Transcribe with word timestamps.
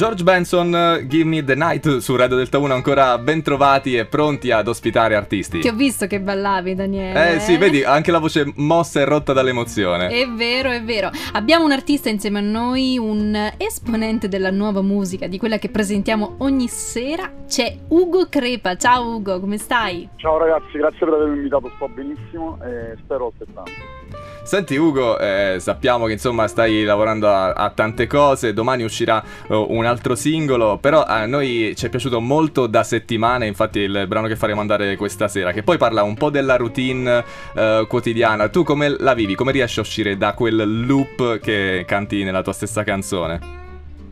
George 0.00 0.22
Benson, 0.22 1.04
Give 1.08 1.28
Me 1.28 1.44
the 1.44 1.54
Night 1.54 1.98
su 1.98 2.16
Radio 2.16 2.34
Delta 2.34 2.56
1, 2.56 2.72
ancora 2.72 3.18
ben 3.18 3.42
trovati 3.42 3.98
e 3.98 4.06
pronti 4.06 4.50
ad 4.50 4.66
ospitare 4.66 5.14
artisti. 5.14 5.58
Ti 5.58 5.68
ho 5.68 5.74
visto 5.74 6.06
che 6.06 6.20
ballavi, 6.20 6.74
Daniele. 6.74 7.34
Eh 7.34 7.40
sì, 7.40 7.58
vedi, 7.58 7.84
anche 7.84 8.10
la 8.10 8.18
voce 8.18 8.50
mossa 8.56 9.00
e 9.00 9.04
rotta 9.04 9.34
dall'emozione. 9.34 10.08
È 10.08 10.26
vero, 10.26 10.70
è 10.70 10.82
vero. 10.82 11.10
Abbiamo 11.34 11.66
un 11.66 11.72
artista 11.72 12.08
insieme 12.08 12.38
a 12.38 12.40
noi, 12.40 12.96
un 12.96 13.52
esponente 13.58 14.28
della 14.28 14.50
nuova 14.50 14.80
musica, 14.80 15.26
di 15.26 15.36
quella 15.36 15.58
che 15.58 15.68
presentiamo 15.68 16.36
ogni 16.38 16.68
sera. 16.68 17.30
C'è 17.46 17.76
Ugo 17.88 18.26
Crepa. 18.30 18.76
Ciao 18.76 19.16
Ugo, 19.16 19.38
come 19.38 19.58
stai? 19.58 20.08
Ciao 20.16 20.38
ragazzi, 20.38 20.78
grazie 20.78 21.00
per 21.00 21.12
avermi 21.12 21.36
invitato, 21.36 21.70
sto 21.76 21.88
benissimo 21.88 22.58
e 22.64 22.96
spero 23.04 23.34
aspettando. 23.36 23.98
Senti 24.42 24.74
Ugo, 24.74 25.18
eh, 25.18 25.56
sappiamo 25.60 26.06
che 26.06 26.12
insomma 26.12 26.48
stai 26.48 26.82
lavorando 26.82 27.28
a, 27.28 27.52
a 27.52 27.70
tante 27.70 28.06
cose, 28.06 28.52
domani 28.52 28.82
uscirà 28.82 29.22
uh, 29.48 29.66
un 29.68 29.84
altro 29.90 30.14
singolo, 30.14 30.78
però 30.78 31.04
a 31.04 31.26
noi 31.26 31.74
ci 31.76 31.86
è 31.86 31.88
piaciuto 31.88 32.20
molto 32.20 32.66
da 32.66 32.82
settimane, 32.82 33.46
infatti 33.46 33.80
il 33.80 34.06
brano 34.06 34.28
che 34.28 34.36
faremo 34.36 34.60
andare 34.60 34.96
questa 34.96 35.28
sera, 35.28 35.52
che 35.52 35.62
poi 35.62 35.76
parla 35.76 36.02
un 36.02 36.14
po' 36.14 36.30
della 36.30 36.56
routine 36.56 37.24
uh, 37.54 37.86
quotidiana. 37.86 38.48
Tu 38.48 38.62
come 38.62 38.88
la 38.88 39.14
vivi? 39.14 39.34
Come 39.34 39.52
riesci 39.52 39.80
a 39.80 39.82
uscire 39.82 40.16
da 40.16 40.32
quel 40.32 40.86
loop 40.86 41.38
che 41.40 41.84
canti 41.86 42.22
nella 42.22 42.42
tua 42.42 42.52
stessa 42.52 42.84
canzone? 42.84 43.38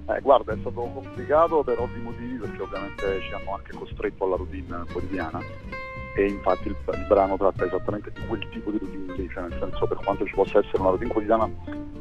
Eh, 0.09 0.21
guarda, 0.21 0.53
è 0.53 0.57
stato 0.59 0.91
complicato 0.93 1.63
per 1.63 1.79
ovvi 1.79 2.01
motivi 2.01 2.37
perché 2.37 2.63
ovviamente 2.63 3.21
ci 3.21 3.35
hanno 3.35 3.55
anche 3.55 3.73
costretto 3.73 4.25
alla 4.25 4.37
routine 4.37 4.85
quotidiana 4.91 5.41
e 6.17 6.27
infatti 6.27 6.69
il, 6.69 6.77
il, 6.95 7.07
brano 7.07 7.37
tratta 7.37 7.65
esattamente 7.65 8.11
di 8.13 8.27
quel 8.27 8.45
tipo 8.51 8.71
di 8.71 8.79
routine 8.79 9.15
lì, 9.15 9.29
cioè 9.31 9.43
nel 9.43 9.57
senso 9.61 9.87
per 9.87 9.99
quanto 9.99 10.27
ci 10.27 10.35
possa 10.35 10.59
essere 10.59 10.79
una 10.79 10.91
routine 10.91 11.13
quotidiana 11.13 11.49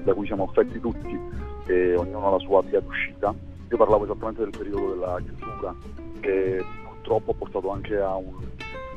da 0.04 0.14
cui 0.14 0.26
siamo 0.26 0.46
affetti 0.46 0.80
tutti 0.80 1.20
e 1.68 1.96
ognuno 1.96 2.28
ha 2.28 2.32
la 2.32 2.40
sua 2.40 2.62
via 2.62 2.80
d'uscita, 2.80 3.36
io 3.70 3.78
parlavo 3.78 4.06
esattamente 4.06 4.42
del 4.42 4.54
periodo 4.58 4.94
della 4.94 5.20
chiusura 5.22 5.76
che 6.20 6.64
purtroppo 6.84 7.32
ha 7.32 7.36
portato 7.36 7.72
anche 7.72 7.98
a, 7.98 8.16
un, 8.16 8.36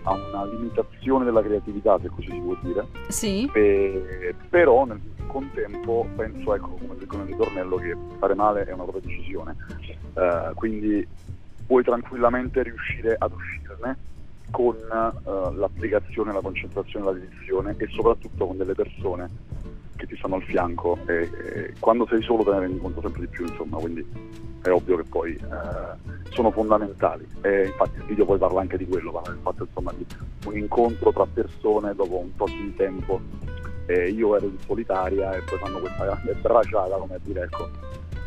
a 0.03 0.13
una 0.13 0.45
limitazione 0.47 1.25
della 1.25 1.43
creatività, 1.43 1.99
se 2.01 2.09
così 2.09 2.31
si 2.31 2.41
può 2.41 2.57
dire. 2.61 2.87
Sì. 3.09 3.51
E, 3.53 4.35
però 4.49 4.85
nel 4.85 5.01
contempo 5.27 6.07
penso, 6.17 6.55
ecco, 6.55 6.71
come 6.71 6.97
dico 6.99 7.17
nel 7.17 7.27
ritornello, 7.27 7.77
che 7.77 7.97
fare 8.19 8.35
male 8.35 8.65
è 8.65 8.73
una 8.73 8.85
propria 8.85 9.03
decisione. 9.03 9.57
Uh, 10.15 10.55
quindi 10.55 11.07
puoi 11.67 11.85
tranquillamente 11.85 12.63
riuscire 12.63 13.15
ad 13.17 13.33
uscirne 13.33 13.97
con 14.51 14.75
uh, 14.75 15.53
l'applicazione, 15.55 16.33
la 16.33 16.41
concentrazione, 16.41 17.05
la 17.05 17.13
dedizione 17.13 17.75
e 17.79 17.87
soprattutto 17.89 18.47
con 18.47 18.57
delle 18.57 18.75
persone 18.75 19.29
che 20.01 20.07
ti 20.07 20.17
stanno 20.17 20.37
al 20.37 20.43
fianco 20.43 20.99
e, 21.07 21.31
e 21.55 21.75
quando 21.79 22.07
sei 22.07 22.23
solo 22.23 22.43
te 22.43 22.51
ne 22.51 22.61
rendi 22.61 22.79
conto 22.79 23.01
sempre 23.03 23.21
di 23.21 23.27
più, 23.29 23.47
insomma, 23.47 23.77
quindi 23.77 24.05
è 24.63 24.71
ovvio 24.71 24.97
che 24.97 25.05
poi 25.05 25.39
uh, 25.43 26.31
sono 26.31 26.51
fondamentali 26.51 27.27
e 27.43 27.67
infatti 27.67 27.99
il 27.99 28.05
video 28.05 28.25
poi 28.25 28.39
parla 28.39 28.61
anche 28.61 28.77
di 28.77 28.87
quello, 28.87 29.11
parla 29.13 29.31
del 29.31 29.41
fatto 29.43 29.65
insomma 29.65 29.93
di 29.97 30.07
un 30.47 30.57
incontro 30.57 31.13
tra 31.13 31.27
persone 31.27 31.95
dopo 31.95 32.19
un 32.19 32.35
po' 32.35 32.47
di 32.47 32.75
tempo 32.77 33.21
e 33.87 34.11
io 34.11 34.37
ero 34.37 34.47
in 34.47 34.59
solitaria 34.67 35.35
e 35.35 35.43
poi 35.43 35.59
fanno 35.59 35.79
questa 35.79 36.05
grande 36.05 36.35
bracciata 36.35 36.97
come 36.97 37.15
a 37.15 37.21
dire 37.23 37.43
ecco 37.43 37.69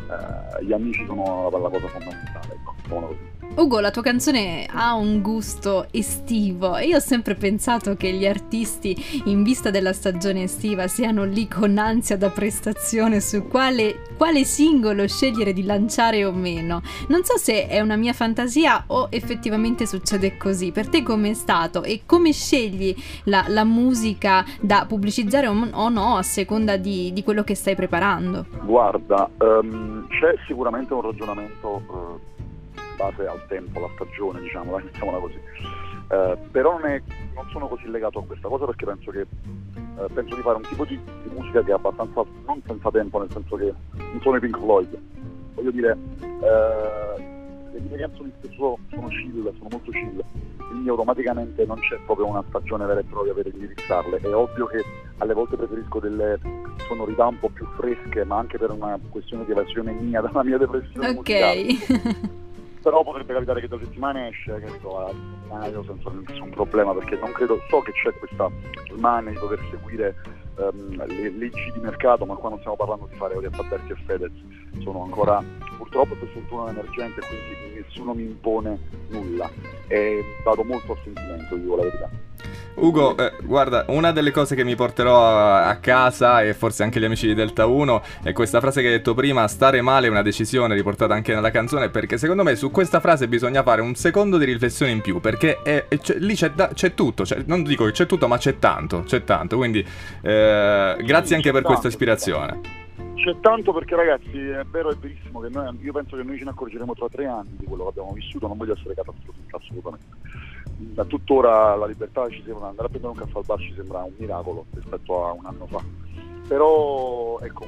uh, 0.08 0.62
gli 0.62 0.72
amici 0.72 1.04
sono 1.06 1.48
la, 1.50 1.58
la 1.58 1.68
cosa 1.68 1.86
fondamentale, 1.88 2.54
ecco, 2.54 2.74
sono 2.88 3.06
così. 3.06 3.43
Ugo, 3.56 3.78
la 3.78 3.92
tua 3.92 4.02
canzone 4.02 4.66
ha 4.68 4.94
un 4.94 5.22
gusto 5.22 5.86
estivo 5.92 6.76
e 6.76 6.88
io 6.88 6.96
ho 6.96 7.00
sempre 7.00 7.36
pensato 7.36 7.94
che 7.94 8.10
gli 8.12 8.26
artisti 8.26 9.22
in 9.26 9.44
vista 9.44 9.70
della 9.70 9.92
stagione 9.92 10.42
estiva 10.42 10.88
siano 10.88 11.22
lì 11.22 11.46
con 11.46 11.78
ansia 11.78 12.16
da 12.16 12.30
prestazione 12.30 13.20
su 13.20 13.46
quale, 13.46 14.02
quale 14.16 14.42
singolo 14.42 15.06
scegliere 15.06 15.52
di 15.52 15.64
lanciare 15.64 16.24
o 16.24 16.32
meno. 16.32 16.82
Non 17.08 17.22
so 17.22 17.38
se 17.38 17.68
è 17.68 17.80
una 17.80 17.94
mia 17.94 18.12
fantasia 18.12 18.84
o 18.88 19.06
effettivamente 19.10 19.86
succede 19.86 20.36
così. 20.36 20.72
Per 20.72 20.88
te 20.88 21.04
com'è 21.04 21.32
stato 21.32 21.84
e 21.84 22.02
come 22.06 22.32
scegli 22.32 22.92
la, 23.24 23.44
la 23.48 23.64
musica 23.64 24.44
da 24.60 24.84
pubblicizzare 24.88 25.46
o, 25.46 25.88
no 25.88 26.16
a 26.16 26.22
seconda 26.22 26.76
di, 26.76 27.12
di, 27.12 27.22
quello 27.22 27.44
che 27.44 27.54
stai 27.54 27.76
preparando? 27.76 28.46
Guarda, 28.64 29.30
um, 29.38 30.08
c'è 30.08 30.34
sicuramente 30.46 30.92
un 30.92 31.02
ragionamento... 31.02 31.82
Uh 31.86 32.32
base 32.96 33.26
al 33.26 33.44
tempo, 33.46 33.78
alla 33.78 33.90
stagione, 33.94 34.40
diciamo, 34.40 34.76
mettiamola 34.76 35.18
così. 35.18 35.40
Eh, 36.08 36.36
però 36.50 36.78
non, 36.78 36.90
è, 36.90 37.02
non, 37.34 37.48
sono 37.50 37.66
così 37.66 37.88
legato 37.90 38.18
a 38.18 38.24
questa 38.24 38.48
cosa 38.48 38.66
perché 38.66 38.84
penso, 38.84 39.10
che, 39.10 39.20
eh, 39.20 40.06
penso 40.12 40.34
di 40.34 40.42
fare 40.42 40.56
un 40.56 40.62
tipo 40.62 40.84
di, 40.84 40.98
di, 41.22 41.30
musica 41.34 41.62
che 41.62 41.70
è 41.70 41.74
abbastanza, 41.74 42.22
non 42.46 42.62
senza 42.66 42.90
tempo, 42.90 43.18
nel 43.18 43.30
senso 43.30 43.56
che 43.56 43.72
non 43.96 44.20
sono 44.20 44.36
i 44.36 44.40
Pink 44.40 44.58
Floyd. 44.58 44.98
Voglio 45.54 45.70
dire, 45.70 45.96
eh, 46.20 47.22
le 47.72 47.80
mie 47.80 47.98
canzoni 47.98 48.32
spesso 48.38 48.78
sono 48.90 49.08
chill, 49.08 49.52
sono 49.56 49.68
molto 49.70 49.90
chill, 49.90 50.22
quindi 50.68 50.88
automaticamente 50.88 51.64
non 51.64 51.78
c'è 51.78 51.98
proprio 52.04 52.26
una 52.26 52.44
stagione 52.48 52.84
vera 52.84 53.00
e 53.00 53.04
propria 53.04 53.32
per 53.32 53.46
indirizzarle. 53.46 54.18
È 54.18 54.34
ovvio 54.34 54.66
che 54.66 54.84
alle 55.18 55.34
volte 55.34 55.56
preferisco 55.56 56.00
delle 56.00 56.38
sonorità 56.86 57.26
un 57.26 57.38
po' 57.38 57.48
più 57.48 57.66
fresche, 57.76 58.24
ma 58.24 58.38
anche 58.38 58.58
per 58.58 58.70
una 58.70 58.98
questione 59.08 59.44
di 59.44 59.52
evasione 59.52 59.92
mia 59.92 60.20
dalla 60.22 60.44
mia 60.44 60.58
depressione 60.58 61.08
Ok. 61.08 62.42
però 62.84 63.02
potrebbe 63.02 63.32
capitare 63.32 63.62
che 63.62 63.68
da 63.68 63.78
settimane 63.78 64.28
esce 64.28 64.60
che 64.60 64.68
so, 64.82 65.06
a 65.06 65.10
gennaio 65.10 65.82
senza 65.84 66.10
nessun 66.10 66.50
problema 66.50 66.92
perché 66.92 67.16
non 67.16 67.32
credo, 67.32 67.58
so 67.70 67.80
che 67.80 67.92
c'è 67.92 68.12
questa 68.18 68.50
mania 68.96 69.30
di 69.30 69.38
dover 69.38 69.58
seguire 69.70 70.14
um, 70.56 71.02
le 71.06 71.30
leggi 71.30 71.72
di 71.72 71.80
mercato 71.80 72.26
ma 72.26 72.34
qua 72.34 72.50
non 72.50 72.58
stiamo 72.58 72.76
parlando 72.76 73.08
di 73.10 73.16
fare 73.16 73.36
Orietta 73.36 73.62
Berti 73.62 73.92
e 73.92 73.96
Fedez. 74.04 74.32
Sono 74.82 75.04
ancora 75.04 75.42
purtroppo 75.78 76.14
per 76.14 76.28
fortuna 76.28 76.70
emergente 76.70 77.22
quindi 77.26 77.80
nessuno 77.80 78.12
mi 78.12 78.24
impone 78.24 78.78
nulla. 79.08 79.50
E 79.88 80.22
vado 80.44 80.62
molto 80.62 80.92
a 80.92 80.96
sentimento 81.02 81.56
dico 81.56 81.76
la 81.76 81.82
verità 81.84 82.10
Ugo, 82.76 83.16
eh, 83.16 83.34
guarda, 83.42 83.84
una 83.88 84.10
delle 84.10 84.32
cose 84.32 84.56
che 84.56 84.64
mi 84.64 84.74
porterò 84.74 85.24
a, 85.24 85.68
a, 85.68 85.76
casa 85.76 86.42
e 86.42 86.54
forse 86.54 86.82
anche 86.82 86.98
gli 86.98 87.04
amici 87.04 87.26
di 87.26 87.34
Delta 87.34 87.66
1 87.66 88.02
è 88.24 88.32
questa 88.32 88.58
frase 88.58 88.80
che 88.80 88.88
hai 88.88 88.94
detto 88.94 89.14
prima, 89.14 89.46
stare 89.46 89.80
male 89.80 90.08
è 90.08 90.10
una 90.10 90.22
decisione 90.22 90.74
riportata 90.74 91.14
anche 91.14 91.32
nella 91.32 91.52
canzone 91.52 91.88
perché 91.90 92.18
secondo 92.18 92.42
me 92.42 92.56
su 92.56 92.72
questa 92.72 92.98
frase 92.98 93.28
bisogna 93.28 93.62
fare 93.62 93.80
un 93.80 93.94
secondo 93.94 94.38
di 94.38 94.44
riflessione 94.44 94.90
in 94.90 95.02
più 95.02 95.20
perché 95.20 95.62
è, 95.62 95.86
è, 95.86 95.98
c'è, 95.98 96.16
lì 96.18 96.34
c'è, 96.34 96.50
da, 96.50 96.68
c'è 96.68 96.94
tutto, 96.94 97.24
cioè, 97.24 97.44
non 97.46 97.62
dico 97.62 97.84
che 97.84 97.92
c'è 97.92 98.06
tutto 98.06 98.26
ma 98.26 98.38
c'è 98.38 98.58
tanto, 98.58 99.04
c'è 99.04 99.22
tanto, 99.22 99.56
quindi 99.56 99.78
eh, 99.78 100.96
grazie 101.00 101.36
anche 101.36 101.52
per 101.52 101.62
tanto, 101.62 101.68
questa 101.68 101.88
ispirazione. 101.88 102.60
C'è 103.14 103.36
tanto 103.40 103.72
perché 103.72 103.94
ragazzi 103.94 104.36
è 104.36 104.64
vero, 104.68 104.90
è 104.90 104.96
verissimo 104.96 105.38
che 105.40 105.48
noi, 105.48 105.78
io 105.80 105.92
penso 105.92 106.16
che 106.16 106.24
noi 106.24 106.38
ce 106.38 106.44
ne 106.44 106.50
accorgeremo 106.50 106.92
tra 106.92 107.08
tre 107.08 107.26
anni 107.26 107.56
di 107.56 107.66
quello 107.66 107.84
che 107.84 107.90
abbiamo 107.90 108.12
vissuto, 108.12 108.48
non 108.48 108.56
voglio 108.56 108.74
essere 108.74 108.94
catastrofico 108.94 109.56
assolutamente 109.56 110.06
da 110.76 111.04
tuttora 111.04 111.74
la 111.76 111.86
libertà 111.86 112.28
ci 112.28 112.42
sembra 112.44 112.68
andare 112.68 112.86
a 112.86 112.90
prendere 112.90 113.12
un 113.12 113.18
caffè 113.18 113.38
al 113.38 113.44
bar 113.44 113.58
ci 113.58 113.72
sembra 113.74 114.02
un 114.02 114.12
miracolo 114.16 114.66
rispetto 114.72 115.26
a 115.26 115.32
un 115.32 115.44
anno 115.44 115.66
fa 115.66 115.82
però 116.46 117.38
ecco 117.40 117.66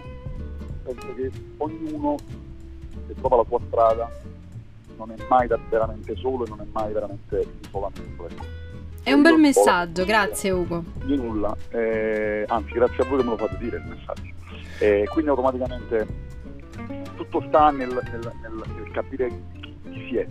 penso 0.82 1.14
che 1.14 1.30
ognuno 1.58 2.16
che 3.06 3.14
trova 3.14 3.36
la 3.36 3.44
sua 3.46 3.60
strada 3.66 4.10
non 4.96 5.10
è 5.10 5.16
mai 5.28 5.48
veramente 5.68 6.16
solo 6.16 6.44
e 6.44 6.48
non 6.48 6.60
è 6.60 6.66
mai 6.72 6.92
veramente 6.92 7.46
isolamento 7.66 8.28
ecco. 8.28 8.44
è 9.02 9.12
un 9.12 9.22
bel 9.22 9.36
messaggio, 9.36 10.04
grazie 10.04 10.50
Ugo. 10.50 10.82
Di 11.04 11.16
nulla, 11.16 11.54
eh, 11.70 12.44
anzi 12.48 12.72
grazie 12.72 13.04
a 13.04 13.06
voi 13.06 13.18
che 13.18 13.24
me 13.24 13.30
lo 13.30 13.36
fate 13.36 13.56
dire 13.58 13.76
il 13.76 13.84
messaggio. 13.84 14.34
Eh, 14.78 15.06
quindi 15.10 15.30
automaticamente 15.30 16.06
tutto 17.16 17.44
sta 17.48 17.70
nel, 17.70 17.88
nel, 17.88 18.32
nel, 18.42 18.62
nel 18.74 18.90
capire 18.90 19.30
chi 19.84 20.06
si 20.08 20.16
è, 20.16 20.26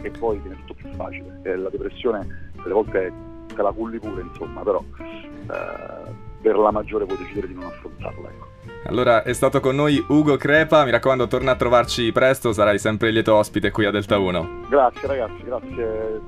e 0.00 0.10
poi 0.10 0.38
viene 0.38 0.56
tutto 0.64 0.74
più 0.74 0.90
facile. 0.94 1.40
E 1.42 1.56
la 1.56 1.68
depressione 1.68 2.50
delle 2.62 2.74
volte 2.74 3.12
te 3.54 3.62
la 3.62 3.72
culli 3.72 3.98
pure, 3.98 4.22
insomma, 4.22 4.62
però 4.62 4.82
eh, 4.98 6.10
per 6.40 6.56
la 6.56 6.70
maggiore 6.70 7.04
puoi 7.04 7.18
decidere 7.18 7.48
di 7.48 7.54
non 7.54 7.64
affrontarla. 7.64 8.28
Ecco. 8.28 8.50
Allora 8.86 9.22
è 9.22 9.32
stato 9.32 9.60
con 9.60 9.76
noi 9.76 10.04
Ugo 10.08 10.36
Crepa, 10.36 10.84
mi 10.84 10.90
raccomando 10.90 11.28
torna 11.28 11.52
a 11.52 11.56
trovarci 11.56 12.10
presto, 12.12 12.52
sarai 12.52 12.78
sempre 12.78 13.10
lieto 13.10 13.34
ospite 13.34 13.70
qui 13.70 13.84
a 13.84 13.90
Delta 13.90 14.18
1. 14.18 14.66
Grazie 14.68 15.06
ragazzi, 15.06 15.42
grazie, 15.44 16.20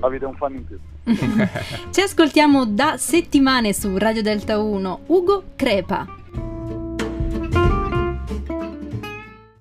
avete 0.00 0.24
un 0.24 0.34
fan 0.34 0.54
in 0.54 0.66
più. 0.66 0.78
Ci 1.90 2.00
ascoltiamo 2.00 2.66
da 2.66 2.96
settimane 2.96 3.72
su 3.72 3.96
Radio 3.96 4.22
Delta 4.22 4.58
1, 4.58 5.00
Ugo 5.06 5.44
Crepa. 5.54 6.17